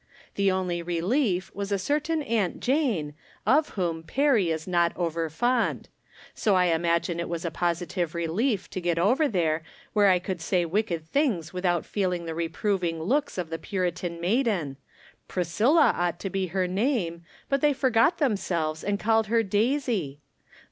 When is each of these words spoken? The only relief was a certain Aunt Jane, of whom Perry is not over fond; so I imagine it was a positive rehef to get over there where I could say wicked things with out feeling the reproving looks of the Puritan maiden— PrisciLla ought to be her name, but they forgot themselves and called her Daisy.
The 0.33 0.49
only 0.49 0.81
relief 0.81 1.53
was 1.53 1.71
a 1.71 1.77
certain 1.77 2.23
Aunt 2.23 2.59
Jane, 2.59 3.13
of 3.45 3.69
whom 3.77 4.01
Perry 4.01 4.49
is 4.49 4.67
not 4.67 4.97
over 4.97 5.29
fond; 5.29 5.89
so 6.33 6.55
I 6.55 6.73
imagine 6.73 7.19
it 7.19 7.29
was 7.29 7.45
a 7.45 7.51
positive 7.51 8.13
rehef 8.13 8.67
to 8.69 8.81
get 8.81 8.97
over 8.97 9.27
there 9.27 9.61
where 9.93 10.07
I 10.07 10.17
could 10.17 10.41
say 10.41 10.65
wicked 10.65 11.05
things 11.07 11.53
with 11.53 11.65
out 11.65 11.85
feeling 11.85 12.25
the 12.25 12.33
reproving 12.33 12.99
looks 13.03 13.37
of 13.37 13.51
the 13.51 13.59
Puritan 13.59 14.19
maiden— 14.19 14.77
PrisciLla 15.29 15.93
ought 15.93 16.19
to 16.21 16.31
be 16.31 16.47
her 16.47 16.65
name, 16.65 17.23
but 17.47 17.61
they 17.61 17.71
forgot 17.71 18.17
themselves 18.17 18.83
and 18.83 18.99
called 18.99 19.27
her 19.27 19.43
Daisy. 19.43 20.19